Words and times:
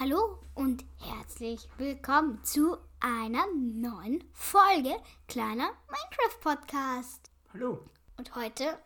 Hallo 0.00 0.38
und 0.54 0.82
herzlich 0.98 1.68
willkommen 1.76 2.42
zu 2.42 2.78
einer 3.00 3.44
neuen 3.54 4.24
Folge 4.32 4.94
kleiner 5.28 5.72
Minecraft 5.90 6.40
Podcast. 6.40 7.30
Hallo. 7.52 7.80
Und 8.16 8.34
heute 8.34 8.78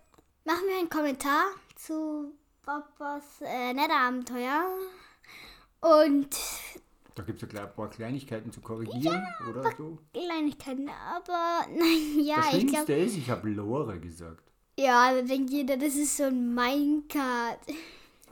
machen 0.45 0.63
wir 0.67 0.77
einen 0.77 0.91
Kommentar 0.91 1.45
zu 1.77 2.33
Papas 2.65 3.23
äh, 3.43 3.73
Netherabenteuer. 3.73 4.65
Und 5.83 6.37
Da 7.15 7.23
gibt 7.23 7.41
es 7.41 7.53
ja 7.53 7.63
ein 7.63 7.73
paar 7.77 7.91
Kleinigkeiten 7.91 8.51
zu 8.51 8.61
korrigieren, 8.61 9.25
oder 9.49 9.71
so. 9.77 9.97
Kleinigkeiten, 10.13 10.89
aber 10.89 11.65
nein, 11.79 12.25
ja, 12.25 12.39
das 12.39 12.47
ich 12.47 12.51
Schlimmste 12.63 12.85
glaube. 12.87 12.93
ist, 12.95 13.17
ich 13.17 13.31
habe 13.31 13.49
Lore 13.51 14.01
gesagt. 14.01 14.43
Ja, 14.77 15.15
da 15.15 15.23
denkt 15.23 15.51
jeder, 15.51 15.77
das 15.77 15.95
ist 15.95 16.17
so 16.17 16.25
ein 16.25 16.53
Minecart. 16.57 17.61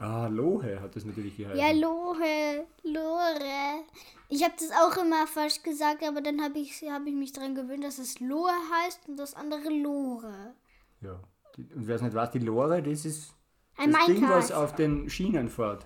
Ah, 0.03 0.27
Lohe 0.27 0.81
hat 0.81 0.95
das 0.97 1.05
natürlich 1.05 1.37
geheißen. 1.37 1.57
Ja, 1.57 1.71
Lohe, 1.71 2.65
Lore. 2.83 3.85
Ich 4.27 4.43
habe 4.43 4.53
das 4.59 4.69
auch 4.71 4.97
immer 5.01 5.25
falsch 5.27 5.63
gesagt, 5.63 6.03
aber 6.03 6.19
dann 6.21 6.41
habe 6.43 6.59
ich, 6.59 6.81
hab 6.89 7.05
ich 7.05 7.13
mich 7.13 7.31
daran 7.31 7.55
gewöhnt, 7.55 7.85
dass 7.85 7.99
es 7.99 8.19
Lohe 8.19 8.51
heißt 8.51 9.07
und 9.07 9.15
das 9.15 9.33
andere 9.33 9.69
Lore. 9.69 10.55
Ja. 10.99 11.21
Und 11.55 11.87
wer 11.87 11.95
es 11.95 12.01
nicht 12.01 12.13
weiß, 12.15 12.31
die 12.31 12.39
Lore, 12.39 12.83
das 12.83 13.05
ist 13.05 13.33
Ein 13.77 13.93
das 13.93 14.05
Ding, 14.07 14.27
was 14.27 14.51
auf 14.51 14.75
den 14.75 15.09
Schienen 15.09 15.47
fährt. 15.47 15.85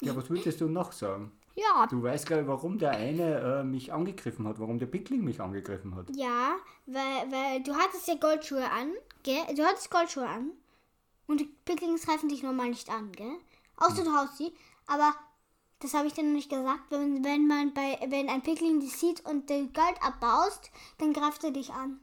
Ja, 0.00 0.16
was 0.16 0.30
würdest 0.30 0.60
du 0.62 0.68
noch 0.68 0.92
sagen? 0.92 1.32
Ja, 1.54 1.86
Du 1.86 2.02
weißt, 2.02 2.26
glaube 2.26 2.42
ich, 2.42 2.48
warum 2.48 2.78
der 2.78 2.92
eine 2.92 3.60
äh, 3.60 3.62
mich 3.64 3.92
angegriffen 3.92 4.48
hat, 4.48 4.58
warum 4.58 4.78
der 4.78 4.86
Pickling 4.86 5.22
mich 5.22 5.38
angegriffen 5.38 5.94
hat. 5.94 6.06
ja, 6.16 6.54
weil, 6.86 7.30
weil 7.30 7.62
du 7.62 7.74
hattest 7.74 8.08
ja 8.08 8.14
Goldschuhe 8.14 8.64
an, 8.70 8.92
gell? 9.22 9.54
Du 9.54 9.62
hattest 9.64 9.90
Goldschuhe 9.90 10.26
an 10.26 10.52
und 11.32 11.40
die 11.40 11.52
Picklings 11.64 12.06
greifen 12.06 12.28
dich 12.28 12.42
normal 12.42 12.68
nicht 12.68 12.90
an, 12.90 13.10
gell? 13.12 13.36
Außer 13.76 14.04
du 14.04 14.12
haust 14.12 14.36
sie, 14.36 14.52
aber 14.86 15.12
das 15.80 15.94
habe 15.94 16.06
ich 16.06 16.12
dir 16.12 16.22
noch 16.22 16.32
nicht 16.34 16.50
gesagt. 16.50 16.82
Wenn, 16.90 17.24
wenn 17.24 17.48
man 17.48 17.74
bei, 17.74 17.98
wenn 18.08 18.28
ein 18.28 18.42
Pickling 18.42 18.78
dich 18.78 18.92
sieht 18.92 19.24
und 19.26 19.50
den 19.50 19.72
Gold 19.72 19.96
abbaust, 20.00 20.70
dann 20.98 21.12
greift 21.12 21.42
er 21.42 21.50
dich 21.50 21.72
an. 21.72 21.98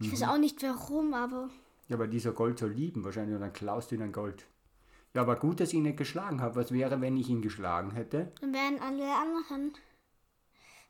Ich 0.00 0.12
weiß 0.12 0.22
auch 0.24 0.38
nicht 0.38 0.62
warum, 0.62 1.14
aber 1.14 1.50
Ja, 1.88 1.96
aber 1.96 2.06
dieser 2.06 2.32
Gold 2.32 2.58
soll 2.58 2.70
lieben 2.70 3.04
wahrscheinlich 3.04 3.34
und 3.34 3.40
dann 3.40 3.52
klaust 3.52 3.90
du 3.90 3.96
ihn 3.96 4.02
ein 4.02 4.12
Gold. 4.12 4.46
Ja, 5.14 5.22
aber 5.22 5.36
gut, 5.36 5.60
dass 5.60 5.68
ich 5.70 5.74
ihn 5.76 5.84
nicht 5.84 5.96
geschlagen 5.96 6.40
habe. 6.40 6.56
Was 6.56 6.72
wäre, 6.72 7.00
wenn 7.00 7.16
ich 7.16 7.28
ihn 7.28 7.42
geschlagen 7.42 7.92
hätte? 7.92 8.32
dann 8.40 8.52
wären 8.52 8.80
alle 8.80 9.12
anderen 9.14 9.72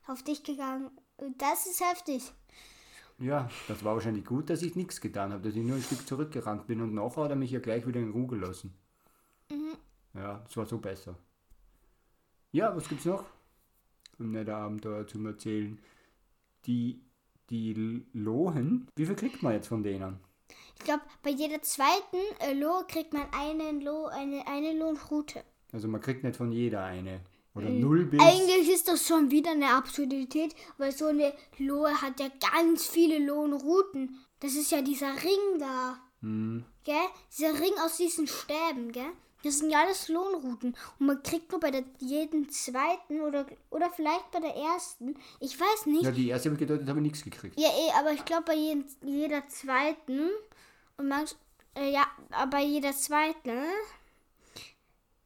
auf 0.07 0.23
dich 0.23 0.43
gegangen. 0.43 0.91
Das 1.39 1.67
ist 1.67 1.81
heftig. 1.81 2.33
Ja, 3.19 3.49
das 3.69 3.85
war 3.85 3.95
wahrscheinlich 3.95 4.25
gut, 4.25 4.51
dass 4.51 4.63
ich 4.63 4.75
nichts 4.75 5.01
getan 5.01 5.33
habe, 5.33 5.43
dass 5.43 5.55
ich 5.55 5.63
nur 5.63 5.77
ein 5.77 5.83
Stück 5.83 6.07
zurückgerannt 6.07 6.67
bin 6.67 6.81
und 6.81 6.95
nachher 6.95 7.25
hat 7.25 7.31
er 7.31 7.37
mich 7.37 7.51
ja 7.51 7.61
gleich 7.61 7.87
wieder 7.87 8.01
in 8.01 8.11
Ruhe 8.11 8.27
gelassen. 8.27 8.75
Ja, 10.15 10.41
das 10.45 10.57
war 10.57 10.67
so 10.67 10.79
besser. 10.79 11.17
Ja, 12.53 12.75
was 12.75 12.89
gibt's 12.89 13.05
noch? 13.05 13.25
Im 14.19 14.31
Netherabenteuer 14.31 15.07
zum 15.07 15.27
Erzählen. 15.27 15.79
Die, 16.67 17.01
die 17.51 18.05
Lohen, 18.13 18.89
wie 18.97 19.07
viel 19.07 19.17
kriegt 19.17 19.43
man 19.43 19.55
jetzt 19.55 19.67
von 19.67 19.83
denen? 19.83 20.21
Ich 20.79 20.85
glaube, 20.85 21.03
bei 21.23 21.31
jeder 21.31 21.63
zweiten 21.63 22.19
äh, 22.41 22.53
Lo 22.53 22.85
kriegt 22.87 23.13
man 23.13 23.27
einen 23.33 23.81
Lo, 23.81 24.07
eine, 24.07 24.47
eine 24.47 24.79
Lohnroute. 24.79 25.43
Also 25.73 25.89
man 25.89 26.01
kriegt 26.01 26.23
nicht 26.23 26.37
von 26.37 26.53
jeder 26.53 26.85
eine. 26.85 27.21
Oder 27.55 27.71
null 27.71 28.05
bis. 28.07 28.21
Eigentlich 28.21 28.69
ist 28.69 28.89
das 28.89 29.07
schon 29.07 29.31
wieder 29.31 29.53
eine 29.53 29.75
Absurdität, 29.75 30.55
weil 30.77 30.93
so 30.93 31.07
eine 31.07 31.33
Lohe 31.59 32.01
hat 32.03 32.19
ja 32.19 32.29
ganz 32.53 32.87
viele 32.87 33.25
Lohnrouten. 33.25 34.19
Das 34.41 34.55
ist 34.55 34.73
ja 34.73 34.83
dieser 34.83 35.15
Ring 35.23 35.59
da. 35.59 35.99
Hm, 36.21 36.65
Gell? 36.85 36.97
Dieser 37.31 37.55
Ring 37.59 37.73
aus 37.85 37.97
diesen 37.97 38.27
Stäben, 38.27 38.93
gell? 38.93 39.13
Das 39.43 39.59
sind 39.59 39.71
ja 39.71 39.83
alles 39.83 40.09
Lohnrouten. 40.09 40.75
Und 40.99 41.07
man 41.07 41.23
kriegt 41.23 41.51
nur 41.51 41.61
bei 41.61 41.71
der 41.71 41.85
jeden 41.99 42.49
zweiten 42.49 43.21
oder, 43.21 43.47
oder 43.71 43.91
vielleicht 43.91 44.31
bei 44.33 44.41
der 44.41 44.55
ersten. 44.55 45.17
Ich 45.39 45.61
weiß 45.61 45.87
nicht. 45.87 46.03
ja, 46.03 46.11
die 46.11 46.29
erste 46.29 46.49
habe 46.49 46.55
ich 46.55 46.67
gedeutet, 46.67 46.89
habe 46.89 46.99
ich 47.01 47.05
nichts 47.05 47.23
gekriegt. 47.23 47.61
Ja, 47.61 47.69
eh, 47.69 47.93
aber 47.99 48.13
ich 48.13 48.25
glaube 48.25 48.45
bei 48.47 48.55
jeden, 48.55 48.87
jeder 49.03 49.47
zweiten 49.49 50.31
und 50.97 51.09
manch, 51.09 51.37
äh, 51.75 51.91
ja, 51.93 52.07
aber 52.31 52.51
bei 52.53 52.65
jeder 52.65 52.93
zweiten 52.93 53.51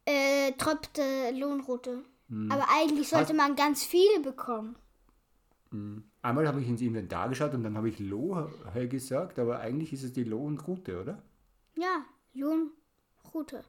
äh, 0.05 0.51
tropft 0.53 0.97
äh, 0.99 1.31
Lohnroute. 2.29 2.51
Aber 2.51 2.65
eigentlich 2.69 3.09
sollte 3.09 3.33
man 3.33 3.55
ganz 3.55 3.83
viele 3.83 4.21
bekommen. 4.21 4.75
Einmal 6.21 6.47
habe 6.47 6.61
ich 6.61 6.67
ins 6.67 6.81
Inventar 6.81 7.29
geschaut 7.29 7.53
und 7.53 7.63
dann 7.63 7.77
habe 7.77 7.89
ich 7.89 7.99
Lohe 7.99 8.51
gesagt, 8.87 9.37
aber 9.37 9.59
eigentlich 9.59 9.93
ist 9.93 10.03
es 10.03 10.13
die 10.13 10.23
Lohnroute, 10.23 11.01
oder? 11.01 11.21
Ja, 11.75 12.05
Lohnroute. 12.33 13.63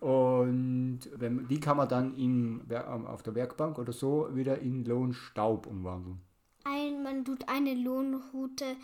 Und 0.00 1.00
wenn, 1.16 1.46
die 1.48 1.60
kann 1.60 1.76
man 1.76 1.88
dann 1.88 2.16
in, 2.16 2.62
auf 3.06 3.22
der 3.22 3.34
Werkbank 3.34 3.78
oder 3.78 3.92
so 3.92 4.34
wieder 4.34 4.58
in 4.60 4.84
Lohnstaub 4.84 5.66
umwandeln. 5.66 6.22
Ein, 6.64 7.02
man 7.02 7.24
tut 7.24 7.48
eine 7.48 7.74
Lohnroute 7.74 8.76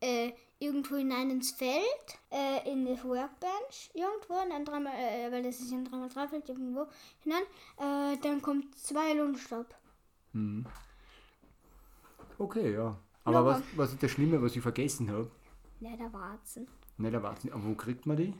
äh, 0.00 0.32
irgendwo 0.58 0.96
hinein 0.96 1.30
ins 1.30 1.50
Feld, 1.52 2.18
äh, 2.30 2.70
in 2.70 2.84
die 2.84 3.02
Workbench, 3.02 3.90
irgendwo, 3.94 4.34
und 4.34 4.50
dann 4.50 4.64
dreimal, 4.64 4.92
äh, 4.94 5.30
weil 5.32 5.42
das 5.42 5.60
ist 5.60 5.70
ja 5.70 5.78
ein 5.78 5.86
3x3 5.88 6.28
Feld, 6.28 6.48
irgendwo 6.48 6.86
hinein, 7.20 7.42
äh, 7.78 8.16
dann 8.22 8.42
kommt 8.42 8.78
zwei 8.78 9.14
Lohnstaub. 9.14 9.66
Okay, 12.38 12.74
ja. 12.74 12.96
Aber 13.24 13.44
was, 13.44 13.62
was 13.76 13.92
ist 13.92 14.02
das 14.02 14.10
Schlimme, 14.10 14.40
was 14.42 14.56
ich 14.56 14.62
vergessen 14.62 15.10
habe? 15.10 15.30
Netherwarzen. 15.80 16.66
Nicht 16.98 17.12
erwarten. 17.12 17.52
Aber 17.52 17.64
wo 17.64 17.74
kriegt 17.74 18.06
man 18.06 18.16
die? 18.16 18.34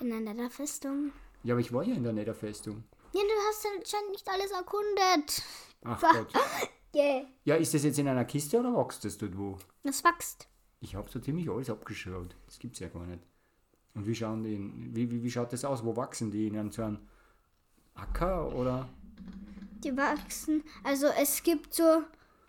In 0.00 0.12
einer 0.12 0.34
Netherfestung. 0.34 1.12
Ja, 1.42 1.54
aber 1.54 1.60
ich 1.60 1.72
war 1.72 1.82
ja 1.82 1.94
in 1.94 2.02
der 2.02 2.12
Netherfestung. 2.12 2.84
Ja, 3.12 3.20
du 3.22 3.28
hast 3.48 3.66
anscheinend 3.66 4.10
nicht 4.10 4.28
alles 4.28 4.50
erkundet. 4.50 5.42
Ach 5.84 6.00
Gott. 6.12 6.28
Yeah. 6.94 7.26
Ja, 7.44 7.56
ist 7.56 7.72
das 7.74 7.84
jetzt 7.84 7.98
in 7.98 8.08
einer 8.08 8.24
Kiste 8.24 8.58
oder 8.58 8.74
wächst 8.74 9.04
das 9.04 9.18
dort 9.18 9.36
wo? 9.36 9.58
Das 9.82 10.02
wächst. 10.02 10.48
Ich 10.80 10.94
habe 10.94 11.10
so 11.10 11.18
ziemlich 11.20 11.48
alles 11.50 11.70
abgeschaut. 11.70 12.34
Das 12.46 12.58
gibt's 12.58 12.78
ja 12.80 12.88
gar 12.88 13.06
nicht. 13.06 13.22
Und 13.94 14.06
wie 14.06 14.14
schauen 14.14 14.42
die, 14.44 14.54
in, 14.54 14.94
wie, 14.94 15.10
wie, 15.10 15.22
wie 15.22 15.30
schaut 15.30 15.52
das 15.52 15.64
aus? 15.64 15.84
Wo 15.84 15.96
wachsen 15.96 16.30
die? 16.30 16.46
In 16.48 16.58
einem 16.58 16.70
so 16.70 16.82
einem 16.82 16.98
Acker 17.94 18.54
oder? 18.54 18.88
Die 19.82 19.96
wachsen. 19.96 20.62
Also 20.84 21.06
es 21.18 21.42
gibt 21.42 21.72
so. 21.74 22.02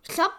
Ich 0.04 0.10
glaube, 0.10 0.34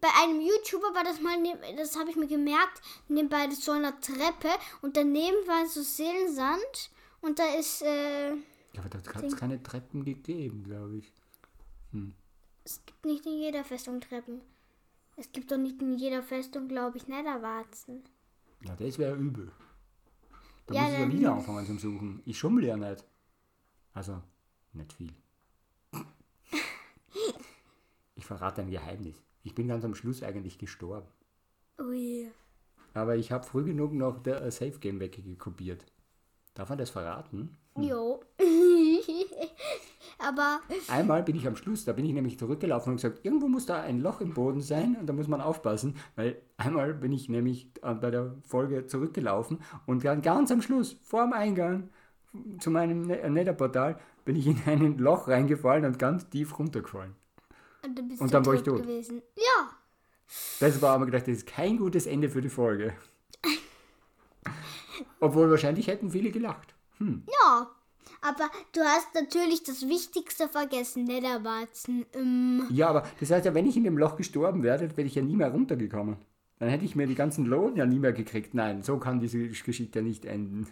bei 0.00 0.08
einem 0.22 0.40
YouTuber 0.40 0.94
war 0.94 1.04
das 1.04 1.20
mal, 1.20 1.36
neb- 1.38 1.76
das 1.76 1.96
habe 1.98 2.10
ich 2.10 2.16
mir 2.16 2.26
gemerkt, 2.26 2.80
nebenbei 3.08 3.48
so 3.50 3.72
einer 3.72 3.98
Treppe 4.00 4.48
und 4.82 4.96
daneben 4.96 5.36
war 5.46 5.66
so 5.66 5.82
Seelensand 5.82 6.90
und 7.20 7.38
da 7.38 7.44
ist, 7.58 7.82
äh, 7.82 8.30
Ja, 8.30 8.36
aber 8.78 8.88
da 8.88 8.98
hat 9.14 9.24
es 9.24 9.36
keine 9.36 9.62
Treppen 9.62 10.04
gegeben, 10.04 10.64
glaube 10.64 10.96
ich. 10.98 11.12
es 12.64 12.80
gibt 12.86 13.04
nicht 13.04 13.26
in 13.26 13.38
jeder 13.38 13.62
Festung 13.64 14.00
Treppen. 14.00 14.40
Es 15.20 15.30
gibt 15.32 15.52
doch 15.52 15.58
nicht 15.58 15.82
in 15.82 15.98
jeder 15.98 16.22
Festung, 16.22 16.66
glaube 16.66 16.96
ich, 16.96 17.06
Netherwarzen. 17.06 18.02
Ja, 18.64 18.74
das 18.74 18.98
wäre 18.98 19.14
übel. 19.16 19.52
Da 20.66 20.74
Ja, 20.74 20.82
muss 20.84 20.92
ich 20.92 20.98
ja 20.98 21.12
wieder 21.12 21.32
anfangen 21.34 21.66
zum 21.66 21.78
Suchen. 21.78 22.22
Ich 22.24 22.38
schummel 22.38 22.64
ja 22.64 22.74
nicht. 22.78 23.04
Also, 23.92 24.22
nicht 24.72 24.94
viel. 24.94 25.12
Ich 28.14 28.24
verrate 28.24 28.62
ein 28.62 28.70
Geheimnis. 28.70 29.22
Ich 29.42 29.54
bin 29.54 29.68
ganz 29.68 29.84
am 29.84 29.94
Schluss 29.94 30.22
eigentlich 30.22 30.56
gestorben. 30.56 31.08
Ui. 31.78 32.30
Aber 32.94 33.16
ich 33.16 33.30
habe 33.30 33.44
früh 33.44 33.64
genug 33.64 33.92
noch 33.92 34.22
der 34.22 34.40
äh, 34.40 34.50
Safe 34.50 34.78
Game 34.78 35.00
weggekopiert. 35.00 35.84
Darf 36.54 36.70
man 36.70 36.78
das 36.78 36.88
verraten? 36.88 37.58
Jo. 37.76 38.22
Aber 40.26 40.60
Einmal 40.88 41.22
bin 41.22 41.34
ich 41.36 41.46
am 41.46 41.56
Schluss, 41.56 41.84
da 41.84 41.92
bin 41.92 42.04
ich 42.04 42.12
nämlich 42.12 42.38
zurückgelaufen 42.38 42.90
und 42.90 42.96
gesagt, 42.96 43.20
irgendwo 43.24 43.48
muss 43.48 43.66
da 43.66 43.80
ein 43.80 44.00
Loch 44.00 44.20
im 44.20 44.34
Boden 44.34 44.60
sein 44.60 44.96
und 45.00 45.06
da 45.06 45.12
muss 45.12 45.28
man 45.28 45.40
aufpassen, 45.40 45.96
weil 46.16 46.40
einmal 46.58 46.92
bin 46.94 47.12
ich 47.12 47.28
nämlich 47.28 47.70
äh, 47.82 47.94
bei 47.94 48.10
der 48.10 48.34
Folge 48.46 48.86
zurückgelaufen 48.86 49.60
und 49.86 50.04
dann 50.04 50.20
ganz 50.22 50.50
am 50.52 50.60
Schluss, 50.62 50.96
vor 51.02 51.22
dem 51.24 51.32
Eingang 51.32 51.88
zu 52.58 52.70
meinem 52.70 53.02
Ne- 53.06 53.20
äh, 53.20 53.30
Netherportal, 53.30 53.98
bin 54.24 54.36
ich 54.36 54.46
in 54.46 54.60
ein 54.66 54.98
Loch 54.98 55.26
reingefallen 55.28 55.84
und 55.84 55.98
ganz 55.98 56.28
tief 56.28 56.58
runtergefallen. 56.58 57.14
und 57.84 57.98
dann 57.98 58.08
bist 58.08 58.20
Und 58.20 58.28
du 58.28 58.32
dann 58.32 58.46
war 58.46 58.54
ich 58.54 58.62
tot 58.62 58.82
gewesen. 58.82 59.22
Ja. 59.36 59.70
Das 60.60 60.80
war 60.82 60.94
aber 60.94 61.06
gedacht, 61.06 61.22
das 61.22 61.38
ist 61.38 61.46
kein 61.46 61.78
gutes 61.78 62.06
Ende 62.06 62.28
für 62.28 62.40
die 62.40 62.50
Folge. 62.50 62.92
Obwohl 65.20 65.50
wahrscheinlich 65.50 65.86
hätten 65.88 66.10
viele 66.10 66.30
gelacht. 66.30 66.74
Ja. 67.00 67.70
Aber 68.22 68.50
du 68.72 68.80
hast 68.82 69.14
natürlich 69.14 69.62
das 69.62 69.88
Wichtigste 69.88 70.48
vergessen, 70.48 71.04
Netherwarzen. 71.04 72.04
Ähm, 72.12 72.66
Ja, 72.70 72.88
aber 72.88 73.06
das 73.18 73.30
heißt 73.30 73.46
ja, 73.46 73.54
wenn 73.54 73.66
ich 73.66 73.76
in 73.76 73.84
dem 73.84 73.96
Loch 73.96 74.16
gestorben 74.16 74.62
wäre, 74.62 74.94
wäre 74.96 75.06
ich 75.06 75.14
ja 75.14 75.22
nie 75.22 75.36
mehr 75.36 75.50
runtergekommen. 75.50 76.16
Dann 76.58 76.68
hätte 76.68 76.84
ich 76.84 76.94
mir 76.94 77.06
die 77.06 77.14
ganzen 77.14 77.46
Lohn 77.46 77.76
ja 77.76 77.86
nie 77.86 77.98
mehr 77.98 78.12
gekriegt. 78.12 78.52
Nein, 78.52 78.82
so 78.82 78.98
kann 78.98 79.20
diese 79.20 79.48
Geschichte 79.48 80.02
nicht 80.02 80.26
enden. 80.26 80.66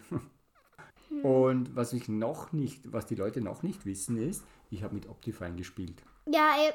Und 1.23 1.75
was 1.75 1.93
ich 1.93 2.07
noch 2.07 2.51
nicht, 2.53 2.93
was 2.93 3.05
die 3.07 3.15
Leute 3.15 3.41
noch 3.41 3.63
nicht 3.63 3.85
wissen, 3.85 4.17
ist, 4.17 4.43
ich 4.69 4.83
habe 4.83 4.93
mit 4.95 5.09
Optifine 5.09 5.55
gespielt. 5.55 6.01
ja, 6.27 6.55
ey, 6.59 6.71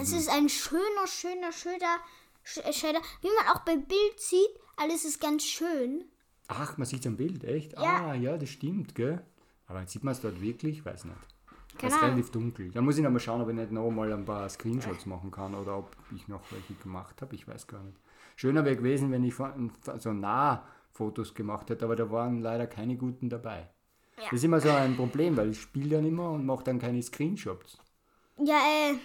es 0.00 0.12
ist 0.12 0.28
ein 0.28 0.48
schöner, 0.50 1.06
schöner, 1.06 1.50
schöner 1.52 1.96
Sch- 2.44 2.72
Shader. 2.72 3.00
Wie 3.22 3.28
man 3.34 3.56
auch 3.56 3.60
beim 3.64 3.82
Bild 3.86 4.18
sieht, 4.20 4.50
alles 4.76 5.04
ist 5.06 5.20
ganz 5.20 5.42
schön. 5.44 6.04
Ach, 6.48 6.76
man 6.76 6.86
sieht 6.86 7.00
es 7.00 7.06
am 7.06 7.16
Bild, 7.16 7.44
echt? 7.44 7.72
Ja. 7.72 8.08
Ah, 8.10 8.14
ja, 8.14 8.36
das 8.36 8.50
stimmt, 8.50 8.94
gell? 8.94 9.24
Aber 9.70 9.86
sieht 9.86 10.02
man 10.02 10.12
es 10.12 10.20
dort 10.20 10.40
wirklich? 10.40 10.84
Weiß 10.84 11.04
nicht. 11.04 11.16
Das 11.78 11.94
ist 11.94 12.02
relativ 12.02 12.30
dunkel. 12.30 12.70
Da 12.72 12.82
muss 12.82 12.98
ich 12.98 13.04
noch 13.04 13.10
mal 13.10 13.20
schauen, 13.20 13.40
ob 13.40 13.48
ich 13.48 13.54
nicht 13.54 13.70
noch 13.70 13.88
mal 13.90 14.12
ein 14.12 14.24
paar 14.24 14.48
Screenshots 14.48 15.06
machen 15.06 15.30
kann 15.30 15.54
oder 15.54 15.78
ob 15.78 15.96
ich 16.14 16.26
noch 16.28 16.42
welche 16.50 16.74
gemacht 16.74 17.22
habe. 17.22 17.34
Ich 17.34 17.46
weiß 17.46 17.66
gar 17.68 17.82
nicht. 17.82 17.96
Schöner 18.36 18.64
wäre 18.64 18.76
gewesen, 18.76 19.12
wenn 19.12 19.24
ich 19.24 19.34
so 19.98 20.12
nah 20.12 20.64
Fotos 20.90 21.34
gemacht 21.34 21.70
hätte, 21.70 21.84
aber 21.84 21.96
da 21.96 22.10
waren 22.10 22.40
leider 22.40 22.66
keine 22.66 22.96
guten 22.96 23.28
dabei. 23.28 23.68
Ja. 24.16 24.24
Das 24.24 24.32
ist 24.34 24.44
immer 24.44 24.60
so 24.60 24.70
ein 24.70 24.96
Problem, 24.96 25.36
weil 25.36 25.50
ich 25.50 25.60
spiele 25.60 25.96
dann 25.96 26.04
immer 26.04 26.30
und 26.30 26.44
mache 26.44 26.64
dann 26.64 26.78
keine 26.78 27.00
Screenshots. 27.02 27.78
Ja, 28.38 28.56
äh, 28.56 28.96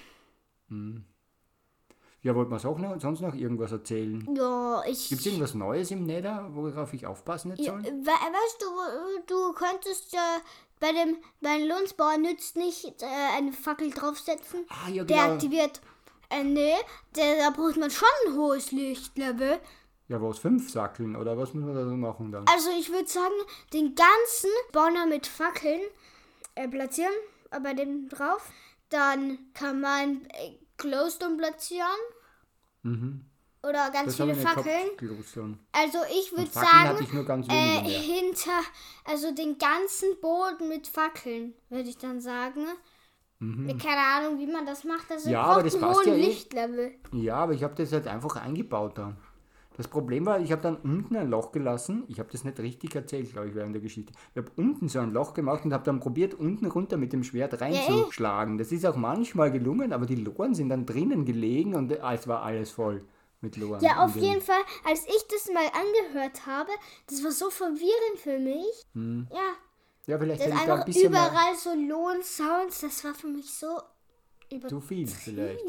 Ja, 2.26 2.34
wollte 2.34 2.50
man 2.50 2.66
auch 2.66 2.80
noch, 2.80 3.00
sonst 3.00 3.22
noch 3.22 3.36
irgendwas 3.36 3.72
erzählen? 3.72 4.28
ja, 4.36 4.84
ich. 4.88 5.10
Gibt 5.10 5.22
es 5.22 5.28
irgendwas 5.28 5.54
Neues 5.54 5.92
im 5.92 6.08
Nether, 6.08 6.50
worauf 6.56 6.92
ich 6.92 7.06
aufpassen 7.06 7.52
hätte 7.52 7.62
Ja, 7.62 7.78
we 7.78 7.84
weißt 7.84 8.62
du, 8.64 8.66
du 9.28 9.54
könntest 9.54 10.12
äh, 10.16 10.18
bei 10.80 10.92
dem 10.92 11.18
bei 11.40 11.56
dem 11.60 11.68
Lohnsbauer 11.70 12.18
nützt 12.18 12.56
nicht 12.56 13.04
äh, 13.04 13.38
eine 13.38 13.54
Fackel 13.54 13.92
draufsetzen. 13.92 14.66
Ah, 14.70 14.90
ja, 14.90 15.04
Der 15.04 15.18
genau. 15.18 15.34
aktiviert. 15.34 15.82
Äh, 16.32 16.44
nee, 16.44 16.74
der, 17.16 17.38
da 17.38 17.52
braucht 17.52 17.78
man 17.78 17.92
schon 17.92 18.08
ein 18.26 18.36
hohes 18.36 18.72
Lichtlevel. 18.72 19.60
Ja, 20.08 20.20
was? 20.20 20.40
Fünf 20.40 20.72
Sackeln 20.72 21.16
oder 21.16 21.38
was 21.38 21.54
muss 21.54 21.64
man 21.64 21.76
da 21.76 21.86
so 21.86 21.96
machen 21.96 22.32
dann? 22.32 22.48
Also 22.48 22.72
ich 22.72 22.92
würde 22.92 23.08
sagen, 23.08 23.36
den 23.72 23.94
ganzen 23.94 24.50
Spawner 24.70 25.06
mit 25.06 25.28
Fackeln 25.28 25.82
äh, 26.56 26.68
platzieren, 26.68 27.14
äh, 27.52 27.60
bei 27.60 27.76
dem 27.76 28.10
drauf. 28.10 28.50
Dann 28.90 29.38
kann 29.54 29.80
man 29.80 30.26
äh, 30.34 30.58
Glowstone 30.78 31.38
platzieren. 31.38 31.86
Oder 33.64 33.90
ganz 33.92 34.06
Das 34.06 34.28
viele 34.28 34.36
Fackeln. 34.36 34.92
Also 35.72 35.98
ich 36.12 36.32
würde 36.32 36.52
sagen, 36.52 37.00
ich 37.02 37.50
äh, 37.50 37.90
hinter, 37.90 38.62
also 39.06 39.34
den 39.34 39.58
ganzen 39.58 40.10
Boden 40.22 40.70
mit 40.70 40.88
Fackeln, 40.88 41.54
würde 41.70 41.90
ich 41.90 41.98
dann 41.98 42.22
sagen. 42.22 42.66
Keine 43.40 44.02
Ahnung, 44.02 44.40
wie 44.40 44.48
man 44.48 44.66
das 44.66 44.84
macht. 44.84 45.10
Mhm. 45.10 45.32
Ja, 45.32 45.44
aber 45.44 45.64
das 45.64 45.80
passt 45.80 46.06
ja 46.06 46.14
eh. 46.14 46.26
Lichtlevel. 46.26 46.96
Ja, 47.12 47.36
aber 47.36 47.54
ich 47.54 47.64
habe 47.64 47.76
das 47.76 47.92
halt 47.92 48.08
einfach 48.08 48.38
eingebaut 48.38 48.98
dann. 48.98 49.18
Das 49.78 49.88
Problem 49.88 50.26
war, 50.26 50.40
ich 50.40 50.52
habe 50.52 50.62
dann 50.62 50.78
unten 50.78 51.16
ein 51.16 51.30
Loch 51.30 51.52
gelassen. 51.52 52.04
Ich 52.08 52.20
habe 52.20 52.30
das 52.32 52.44
nicht 52.44 52.60
richtig 52.60 52.96
erzählt, 52.96 53.32
glaube 53.32 53.50
ich, 53.50 53.56
während 53.56 53.74
der 53.76 53.82
Geschichte. 53.82 54.14
Ich 54.34 54.38
habe 54.38 54.52
unten 54.56 54.88
so 54.88 55.00
ein 55.00 55.12
Loch 55.12 55.34
gemacht 55.34 55.66
und 55.66 55.74
habe 55.74 55.84
dann 55.84 56.00
probiert, 56.00 56.34
unten 56.34 56.66
runter 56.66 56.98
mit 56.98 57.12
dem 57.14 57.24
Schwert 57.24 57.60
reinzuschlagen. 57.60 58.58
Das 58.58 58.72
ist 58.72 58.86
auch 58.86 58.96
manchmal 58.96 59.52
gelungen, 59.52 59.92
aber 59.92 60.06
die 60.06 60.16
Loren 60.16 60.56
sind 60.56 60.70
dann 60.70 60.86
drinnen 60.86 61.26
gelegen 61.26 61.76
und 61.76 61.92
es 61.92 62.28
war 62.28 62.44
alles 62.44 62.72
voll 62.72 63.04
mit 63.42 63.58
Loren. 63.58 63.82
Ja, 63.84 64.04
auf 64.04 64.16
jeden 64.16 64.42
Fall, 64.42 64.62
als 64.86 65.06
ich 65.06 65.28
das 65.30 65.54
mal 65.54 65.66
angehört 65.68 66.46
habe, 66.46 66.72
das 67.08 67.24
war 67.24 67.32
so 67.32 67.50
verwirrend 67.50 68.18
für 68.18 68.40
mich. 68.40 68.86
Hm. 68.94 69.28
Ja, 69.32 69.54
Ja, 70.08 70.20
vielleicht 70.20 70.42
das 70.42 70.48
hätte 70.48 70.58
ich 70.58 70.66
da 70.66 70.76
ein 70.76 70.86
bisschen 70.86 71.12
mehr 71.12 71.28
überall 71.28 71.56
so 71.56 71.70
Lohnsounds, 71.74 72.82
das 72.82 73.04
war 73.04 73.14
für 73.14 73.28
mich 73.28 73.54
so 73.54 73.80
über. 74.52 74.68
zu 74.68 74.80
viel 74.80 75.08
vielleicht. 75.08 75.64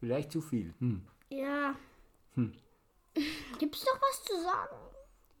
Vielleicht 0.00 0.32
zu 0.32 0.40
viel. 0.40 0.74
Hm. 0.78 1.02
Ja. 1.30 1.74
Hm. 2.34 2.52
Gibt's 3.58 3.84
noch 3.84 4.00
was 4.00 4.24
zu 4.24 4.42
sagen? 4.42 4.76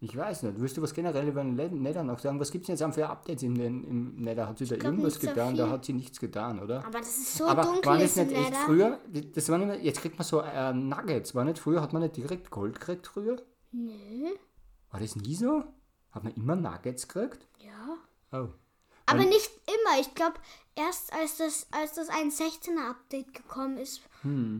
Ich 0.00 0.14
weiß 0.14 0.42
nicht. 0.42 0.60
Willst 0.60 0.76
du 0.76 0.82
was 0.82 0.92
generell 0.92 1.26
über 1.26 1.42
den 1.42 1.54
Nether 1.82 2.02
noch 2.02 2.18
sagen? 2.18 2.38
Was 2.38 2.50
gibt 2.50 2.68
es 2.68 2.78
jetzt 2.78 2.94
für 2.94 3.08
Updates 3.08 3.40
den, 3.40 3.56
im 3.56 4.16
Nether? 4.16 4.46
Hat 4.46 4.58
sie 4.58 4.66
da 4.66 4.74
irgendwas 4.76 5.14
nicht 5.14 5.22
so 5.22 5.28
getan? 5.28 5.56
Da 5.56 5.64
viel. 5.64 5.72
hat 5.72 5.84
sie 5.86 5.92
nichts 5.94 6.20
getan, 6.20 6.60
oder? 6.60 6.84
Aber 6.84 6.98
das 6.98 7.08
ist 7.08 7.36
so 7.36 7.46
Aber 7.46 7.62
dunkel 7.62 7.84
waren 7.86 8.00
das 8.00 8.16
im 8.16 8.26
nicht 8.26 8.36
echt 8.36 8.50
Nether. 8.50 8.64
früher? 8.66 9.00
Das 9.34 9.48
waren 9.48 9.62
immer, 9.62 9.76
jetzt 9.78 10.00
kriegt 10.00 10.18
man 10.18 10.26
so 10.26 10.40
äh, 10.42 10.72
Nuggets. 10.74 11.34
War 11.34 11.44
nicht 11.44 11.58
früher, 11.58 11.80
hat 11.80 11.94
man 11.94 12.02
nicht 12.02 12.16
direkt 12.16 12.50
Gold 12.50 12.78
gekriegt 12.78 13.06
früher? 13.06 13.36
Nö. 13.72 14.34
War 14.90 15.00
das 15.00 15.16
nie 15.16 15.34
so? 15.34 15.64
Hat 16.10 16.24
man 16.24 16.34
immer 16.34 16.56
Nuggets 16.56 17.08
gekriegt? 17.08 17.48
Ja. 17.58 17.96
Oh. 18.38 18.48
Aber 19.06 19.20
Und- 19.20 19.28
nicht 19.28 19.50
immer. 19.66 20.00
Ich 20.00 20.14
glaube, 20.14 20.34
erst 20.74 21.12
als 21.12 21.36
das, 21.38 21.66
als 21.70 21.94
das 21.94 22.08
1.16er 22.10 22.90
Update 22.90 23.32
gekommen 23.34 23.78
ist, 23.78 24.02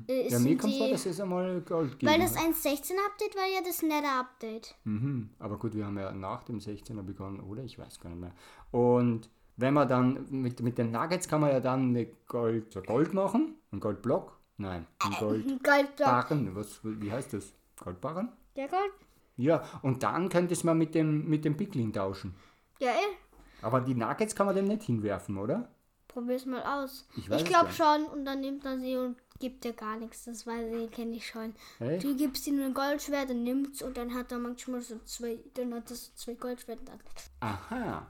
äh, 0.08 0.28
Ja, 0.28 0.38
mir 0.38 0.56
kommt 0.56 0.74
vor, 0.76 0.88
dass 0.88 1.06
es 1.06 1.20
einmal 1.20 1.60
Gold 1.62 1.98
gibt. 1.98 2.10
Weil 2.10 2.20
das 2.20 2.36
1.16er 2.36 3.04
Update 3.06 3.34
war 3.36 3.46
ja 3.46 3.60
das 3.64 3.82
Nether 3.82 4.20
Update. 4.20 4.74
Mhm. 4.84 5.30
Aber 5.40 5.58
gut, 5.58 5.74
wir 5.74 5.84
haben 5.86 5.98
ja 5.98 6.12
nach 6.12 6.44
dem 6.44 6.60
16er 6.60 7.02
begonnen, 7.02 7.40
oder? 7.40 7.64
Ich 7.64 7.78
weiß 7.78 7.98
gar 8.00 8.10
nicht 8.10 8.20
mehr. 8.20 8.32
Und 8.70 9.28
wenn 9.56 9.74
man 9.74 9.88
dann 9.88 10.26
mit, 10.30 10.60
mit 10.60 10.78
den 10.78 10.92
Nuggets 10.92 11.26
kann 11.28 11.40
man 11.40 11.50
ja 11.50 11.60
dann 11.60 11.88
eine 11.88 12.06
Gold, 12.28 12.72
so 12.72 12.82
Gold 12.82 13.12
machen. 13.14 13.56
Ein 13.72 13.80
Goldblock? 13.80 14.38
Nein, 14.58 14.86
ein 15.00 15.12
Goldblock. 15.18 15.62
Goldbarren. 15.64 16.54
Was, 16.54 16.80
wie 16.82 17.10
heißt 17.10 17.32
das? 17.34 17.52
Goldbarren? 17.82 18.30
Ja, 18.54 18.66
Gold. 18.68 18.92
Ja, 19.36 19.62
und 19.82 20.02
dann 20.02 20.28
könnte 20.30 20.54
es 20.54 20.64
man 20.64 20.78
mit 20.78 20.94
dem, 20.94 21.28
mit 21.28 21.44
dem 21.44 21.56
Piglin 21.56 21.92
tauschen. 21.92 22.34
Ja, 22.78 22.90
eh. 22.92 23.16
Aber 23.62 23.80
die 23.80 23.94
Nuggets 23.94 24.34
kann 24.34 24.46
man 24.46 24.54
dem 24.56 24.66
nicht 24.66 24.82
hinwerfen, 24.84 25.38
oder? 25.38 25.68
Probier's 26.08 26.46
mal 26.46 26.62
aus. 26.62 27.06
Ich 27.16 27.28
Ich, 27.30 27.44
glaube 27.44 27.72
schon. 27.72 28.04
Und 28.06 28.24
dann 28.24 28.40
nimmt 28.40 28.64
er 28.64 28.78
sie 28.78 28.96
und 28.96 29.16
gibt 29.38 29.64
dir 29.64 29.72
gar 29.72 29.96
nichts. 29.98 30.24
Das 30.24 30.46
weiß 30.46 30.72
ich, 30.74 30.90
kenne 30.90 31.16
ich 31.16 31.26
schon. 31.26 31.54
Echt? 31.78 32.04
Du 32.04 32.16
gibst 32.16 32.46
ihm 32.46 32.60
ein 32.62 32.72
Goldschwert 32.74 33.30
und 33.30 33.42
nimmt's 33.44 33.82
und 33.82 33.96
dann 33.96 34.14
hat 34.14 34.32
er 34.32 34.38
manchmal 34.38 34.80
so 34.80 34.98
zwei, 35.04 35.38
dann 35.54 35.74
hat 35.74 35.90
er 35.90 35.96
so 35.96 36.10
zwei 36.14 36.34
Goldschwerter. 36.34 36.92
Aha. 37.40 38.06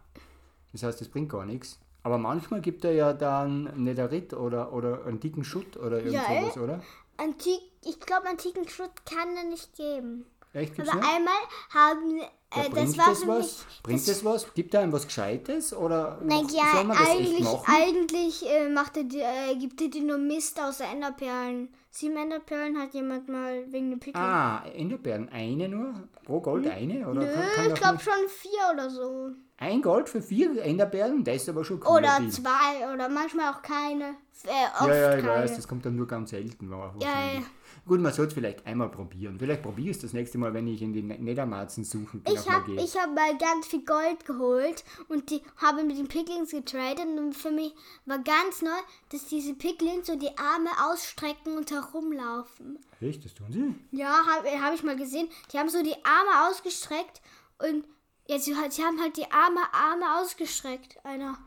Das 0.73 0.83
heißt, 0.83 1.01
das 1.01 1.09
bringt 1.09 1.31
gar 1.31 1.47
nichts. 1.47 1.79
Aber 2.03 2.19
manchmal 2.19 2.61
gibt 2.61 2.85
er 2.85 2.93
ja 2.93 3.13
dann 3.13 3.65
Netherite 3.83 4.39
oder, 4.39 4.73
oder 4.73 5.05
einen 5.07 5.19
dicken 5.19 5.43
Schutt 5.43 5.77
oder 5.77 5.97
irgend 5.99 6.13
Ja, 6.13 6.23
sowas, 6.43 6.57
oder? 6.59 6.83
Antik, 7.17 7.61
ich 7.85 7.99
glaube, 7.99 8.29
antiken 8.29 8.69
Schutt 8.69 9.05
kann 9.05 9.37
er 9.37 9.45
nicht 9.45 9.75
geben. 9.75 10.27
Echt, 10.53 10.79
Aber 10.79 10.85
nicht? 10.95 11.05
einmal 11.05 11.35
haben, 11.71 12.21
Ja, 12.57 12.65
äh, 12.65 12.69
bringt 12.71 12.89
das 12.89 12.99
war 12.99 13.09
das 13.09 13.27
was? 13.27 13.67
Bringt 13.83 14.09
das, 14.09 14.25
was? 14.25 14.55
Gibt 14.55 14.75
er 14.75 14.81
einem 14.81 14.93
was 14.93 15.07
Gescheites? 15.07 15.75
Oder 15.75 16.19
Nein, 16.23 16.47
ja, 16.49 16.65
soll 16.75 16.85
man 16.85 16.97
das 16.97 17.09
echt 17.09 17.19
eigentlich, 17.19 17.41
machen? 17.45 17.75
eigentlich 17.75 18.47
äh, 18.51 18.69
macht 18.69 18.97
er, 18.97 19.05
die- 19.05 19.21
äh, 19.21 19.55
gibt 19.57 19.81
er 19.81 19.89
dir 19.89 20.03
nur 20.03 20.19
Mist 20.19 20.61
aus 20.61 20.81
Enderperlen. 20.81 21.69
Sieben 21.91 22.17
Enderperlen 22.17 22.79
hat 22.79 22.93
jemand 22.95 23.29
mal 23.29 23.65
wegen 23.73 23.91
dem 23.91 24.01
Pickel. 24.01 24.21
Ah, 24.21 24.65
Enderbeeren. 24.75 25.29
Eine 25.31 25.69
nur? 25.69 25.95
Pro 26.25 26.41
Gold 26.41 26.67
eine? 26.67 27.09
Oder 27.09 27.21
Nö, 27.23 27.33
kann, 27.33 27.45
kann 27.55 27.67
ich 27.69 27.75
glaube 27.81 28.01
schon 28.01 28.29
vier 28.29 28.73
oder 28.73 28.91
so. 28.91 29.31
Ein 29.59 29.81
Gold 29.81 30.09
für 30.11 30.21
vier 30.21 30.63
Enderbeeren? 30.63 31.25
Das 31.25 31.37
ist 31.37 31.49
aber 31.49 31.65
schon 31.65 31.81
cool. 31.83 31.97
Oder 31.99 32.21
zwei 32.31 32.93
oder 32.93 33.09
manchmal 33.09 33.55
auch 33.55 33.63
keine. 33.63 34.17
Äh, 34.45 34.51
oft 34.79 34.89
Ja, 34.89 34.95
ja, 34.95 35.17
ich 35.17 35.25
keine. 35.25 35.43
weiß, 35.45 35.57
das 35.57 35.67
kommt 35.67 35.87
dann 35.87 35.97
nur 35.97 36.07
ganz 36.07 36.29
selten. 36.31 36.71
Ja, 36.71 36.93
ja. 37.01 37.43
Gut, 37.87 38.01
man 38.01 38.13
sollte 38.13 38.29
es 38.31 38.35
vielleicht 38.35 38.67
einmal 38.67 38.91
probieren. 38.91 39.39
Vielleicht 39.39 39.63
probiere 39.63 39.91
ich 39.91 39.97
es 39.97 40.03
das 40.03 40.13
nächste 40.13 40.37
Mal, 40.39 40.53
wenn 40.53 40.67
ich 40.67 40.83
in 40.83 40.93
die 40.93 41.03
Ne- 41.03 41.19
Nethermarzen 41.19 41.85
suchen 41.85 42.21
bin. 42.21 42.35
Ich 42.35 42.51
habe 42.51 42.77
hab 42.77 43.15
mal 43.15 43.39
ganz 43.39 43.67
viel 43.69 43.85
Gold 43.85 44.27
geholt 44.27 44.85
und 45.09 45.31
die 45.31 45.41
habe 45.57 45.85
mit 45.85 45.97
den 45.97 46.09
Picklings 46.09 46.51
getradet 46.51 47.07
und 47.07 47.33
für 47.35 47.51
mich 47.51 47.75
war 48.05 48.19
ganz 48.19 48.61
neu, 48.61 48.71
dass 49.11 49.25
diese 49.27 49.55
Picklings 49.55 50.07
so 50.09 50.17
die 50.17 50.37
Arme 50.37 50.69
ausstrecken 50.91 51.57
und 51.57 51.71
herumlaufen. 51.71 52.79
Echt, 53.01 53.25
das 53.25 53.33
tun 53.35 53.47
sie? 53.51 53.75
Ja, 53.97 54.21
habe 54.27 54.49
hab 54.61 54.75
ich 54.75 54.83
mal 54.83 54.97
gesehen. 54.97 55.29
Die 55.53 55.59
haben 55.59 55.69
so 55.71 55.83
die 55.83 55.95
Arme 56.05 56.51
ausgestreckt 56.51 57.23
und 57.59 57.85
ja, 58.29 58.39
sie, 58.39 58.55
sie 58.71 58.83
haben 58.83 59.01
halt 59.01 59.17
die 59.17 59.31
Arme, 59.31 59.61
Arme 59.73 60.21
ausgestreckt. 60.21 61.05
Einer. 61.05 61.39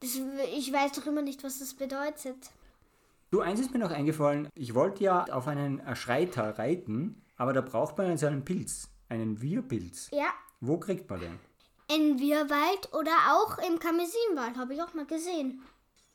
Das, 0.00 0.18
ich 0.56 0.72
weiß 0.72 0.92
doch 0.92 1.06
immer 1.06 1.22
nicht, 1.22 1.44
was 1.44 1.58
das 1.58 1.74
bedeutet. 1.74 2.50
Du, 3.30 3.40
eins 3.40 3.60
ist 3.60 3.72
mir 3.72 3.78
noch 3.80 3.90
eingefallen. 3.90 4.48
Ich 4.54 4.74
wollte 4.74 5.04
ja 5.04 5.24
auf 5.24 5.46
einen 5.48 5.82
Schreiter 5.94 6.58
reiten, 6.58 7.22
aber 7.36 7.52
da 7.52 7.60
braucht 7.60 7.98
man 7.98 8.16
so 8.16 8.26
einen 8.26 8.44
Pilz. 8.44 8.88
Einen 9.08 9.40
Wirpilz. 9.42 10.08
Ja, 10.12 10.28
Wo 10.60 10.78
kriegt 10.78 11.08
man 11.10 11.20
den? 11.20 11.38
in 11.88 12.18
Wirwald 12.18 12.92
oder 12.92 13.12
auch 13.30 13.58
im 13.58 13.78
Kamesinwald, 13.78 14.56
habe 14.56 14.74
ich 14.74 14.82
auch 14.82 14.92
mal 14.94 15.06
gesehen. 15.06 15.62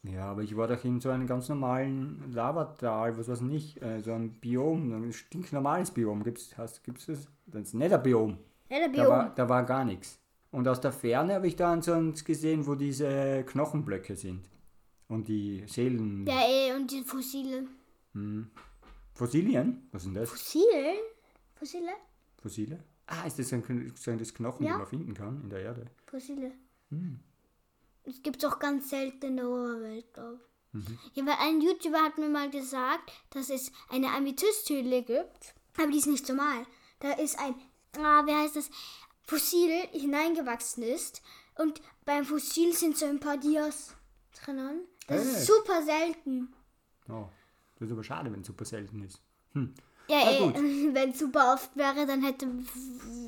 Ja, 0.04 0.26
aber 0.32 0.42
ich 0.42 0.58
war 0.58 0.68
doch 0.68 0.84
in 0.84 1.00
so 1.00 1.10
einem 1.10 1.28
ganz 1.28 1.48
normalen 1.48 2.32
Lavatal, 2.34 3.18
was 3.18 3.30
weiß 3.30 3.40
ich 3.42 3.46
nicht, 3.48 3.82
äh, 3.82 4.02
so 4.02 4.12
ein 4.14 4.34
Biom, 4.34 4.92
ein 4.92 5.14
stinknormales 5.14 5.92
Biom. 5.92 6.24
Gibt's, 6.24 6.58
hast, 6.58 6.84
gibt's 6.84 7.06
das? 7.06 7.28
Das 7.46 7.74
Netherbiom. 7.74 8.38
Ja, 8.72 8.88
Da 8.88 9.08
war, 9.08 9.36
da 9.36 9.50
war 9.50 9.64
gar 9.64 9.84
nichts. 9.86 10.18
Und 10.52 10.68
aus 10.68 10.82
der 10.82 10.92
Ferne 10.92 11.36
habe 11.36 11.48
ich 11.48 11.58
so 11.58 11.94
eins 11.94 12.24
gesehen, 12.26 12.66
wo 12.66 12.76
diese 12.76 13.44
Knochenblöcke 13.46 14.16
sind. 14.16 14.46
Und 15.08 15.28
die 15.28 15.64
Seelen. 15.68 16.26
Ja, 16.26 16.42
eh, 16.48 16.74
und 16.74 16.90
die 16.90 17.04
Fossile. 17.04 17.68
Fossilien? 19.14 19.88
Was 19.92 20.04
sind 20.04 20.16
das? 20.16 20.30
Fossil? 20.30 20.64
Fossile? 21.56 21.92
Fossile? 22.42 22.80
Ah, 23.08 23.26
ist 23.28 23.40
das 23.40 23.52
ein, 23.54 23.64
ein 24.08 24.18
das 24.18 24.34
Knochen, 24.34 24.66
Ja. 24.66 24.74
die 24.74 24.78
man 24.80 24.88
finden 24.88 25.14
kann 25.14 25.42
in 25.44 25.50
der 25.50 25.60
Erde? 25.60 25.86
Fossile. 26.06 26.52
Es 28.04 28.22
gibt 28.24 28.46
auch 28.46 28.58
ganz 28.60 28.90
selten 28.90 29.26
in 29.28 29.38
der 29.38 29.48
Oberwelt, 29.50 30.14
glaube 30.14 30.40
ich. 30.74 31.18
Ja, 31.18 31.26
weil 31.26 31.36
ein 31.40 31.60
YouTuber 31.62 32.00
hat 32.02 32.18
mir 32.18 32.30
mal 32.30 32.50
gesagt, 32.50 33.12
dass 33.32 33.50
es 33.50 33.72
eine 33.90 34.08
Amethysthöhle 34.12 35.04
gibt, 35.04 35.54
aber 35.78 35.92
die 35.92 35.98
ist 35.98 36.08
nicht 36.08 36.28
normal. 36.30 36.66
Da 37.00 37.12
ist 37.14 37.38
ein, 37.40 37.56
ah, 37.98 38.26
wie 38.26 38.34
heißt 38.34 38.56
das, 38.56 38.70
Fossil 39.24 39.70
hineingewachsen 39.92 40.84
ist 40.84 41.22
und 41.58 41.82
beim 42.06 42.26
Fossil 42.26 42.74
sind 42.74 42.98
so 42.98 43.06
ein 43.06 43.20
paar 43.20 43.38
Dias 43.38 43.96
drinnen. 44.44 44.82
Das 45.08 45.26
ist 45.26 45.38
Echt? 45.38 45.46
super 45.48 45.82
selten. 45.84 46.54
Oh, 47.10 47.26
das 47.80 47.88
ist 47.88 47.92
aber 47.94 48.04
schade, 48.04 48.32
wenn 48.32 48.42
es 48.42 48.48
super 48.48 48.66
selten 48.66 49.04
ist. 49.04 49.22
Ja, 49.54 49.62
Na 50.10 50.32
eh, 50.32 50.40
gut. 50.40 50.56
wenn 50.94 51.10
es 51.12 51.20
super 51.20 51.54
oft 51.54 51.76
wäre, 51.76 52.06
dann 52.06 52.24
hätte, 52.24 52.48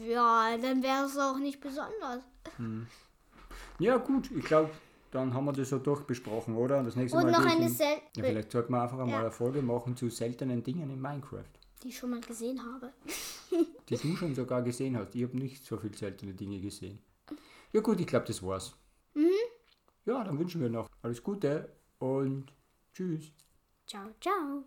ja, 0.08 0.58
dann 0.58 0.82
wäre 0.82 1.06
es 1.06 1.18
auch 1.18 1.38
nicht 1.38 1.60
besonders. 1.60 2.24
Ja, 3.80 3.98
gut, 3.98 4.32
ich 4.32 4.44
glaube, 4.46 4.70
dann 5.12 5.34
haben 5.34 5.46
wir 5.46 5.54
das 5.54 5.70
so 5.70 5.78
durchbesprochen, 5.80 6.56
oder? 6.56 6.84
Das 6.84 6.96
nächste 6.96 7.18
Und 7.18 7.26
Mal 7.26 7.32
noch 7.32 7.46
eine 7.46 7.68
in- 7.68 7.74
Sel 7.74 7.98
Ja, 8.16 8.24
vielleicht 8.24 8.52
sollten 8.52 8.74
wir 8.74 8.82
einfach 8.82 8.98
einmal 9.00 9.10
Ja. 9.16 9.20
eine 9.22 9.32
Folge 9.32 9.62
machen 9.62 9.96
zu 9.96 10.10
seltenen 10.10 10.64
Dingen 10.64 10.90
in 10.90 11.02
Minecraft. 11.02 11.44
Die 11.84 11.90
ich 11.90 11.98
schon 11.98 12.12
mal 12.12 12.22
gesehen 12.22 12.64
habe. 12.64 12.94
Die 13.90 13.98
du 13.98 14.16
schon 14.16 14.34
sogar 14.34 14.62
gesehen 14.62 14.98
hast. 14.98 15.14
Ich 15.14 15.24
habe 15.24 15.38
nicht 15.38 15.64
so 15.66 15.78
viele 15.78 15.96
seltene 15.96 16.34
Dinge 16.34 16.60
gesehen. 16.60 17.00
Ja 17.72 17.82
gut, 17.82 18.00
ich 18.00 18.08
glaube, 18.08 18.26
das 18.26 18.42
war's. 18.42 18.74
Ja, 20.06 20.24
dann 20.24 20.40
wünschen 20.40 20.62
wir 20.62 20.70
noch 20.70 20.90
alles 21.02 21.22
Gute 21.22 21.70
und 22.00 22.52
tschüss. 22.94 23.32
Ciao, 23.88 24.10
ciao. 24.20 24.64